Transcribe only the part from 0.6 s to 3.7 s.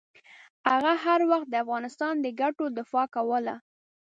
هغه هر وخت د افغانستان د ګټو دفاع کوله.